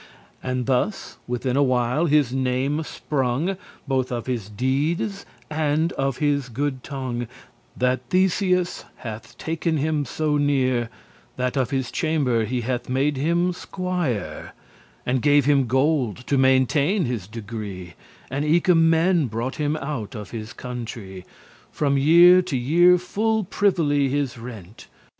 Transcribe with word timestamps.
And 0.41 0.65
thus 0.65 1.19
within 1.27 1.55
a 1.55 1.61
while 1.61 2.07
his 2.07 2.33
name 2.33 2.81
sprung 2.81 3.55
Both 3.87 4.11
of 4.11 4.25
his 4.25 4.49
deedes, 4.49 5.27
and 5.47 5.93
of 5.93 6.17
his 6.17 6.49
good 6.49 6.81
tongue, 6.83 7.27
That 7.77 8.01
Theseus 8.09 8.83
hath 8.95 9.37
taken 9.37 9.77
him 9.77 10.05
so 10.05 10.37
near, 10.37 10.89
That 11.35 11.55
of 11.55 11.69
his 11.69 11.91
chamber 11.91 12.45
he 12.45 12.61
hath 12.61 12.89
made 12.89 13.15
him 13.15 13.53
squire, 13.53 14.53
And 15.05 15.21
gave 15.21 15.45
him 15.45 15.67
gold 15.67 16.25
to 16.25 16.35
maintain 16.35 17.05
his 17.05 17.27
degree; 17.27 17.93
And 18.31 18.43
eke 18.43 18.69
men 18.69 19.27
brought 19.27 19.57
him 19.57 19.77
out 19.77 20.15
of 20.15 20.31
his 20.31 20.51
country 20.51 21.25
From 21.71 21.99
year 21.99 22.41
to 22.41 22.57
year 22.57 22.97
full 22.97 23.43
privily 23.43 24.09
his 24.09 24.35
rent. 24.39 24.87